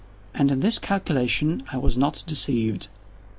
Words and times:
And 0.33 0.49
in 0.49 0.61
this 0.61 0.79
calculation 0.79 1.61
I 1.71 1.77
was 1.77 1.95
not 1.95 2.23
deceived. 2.25 2.87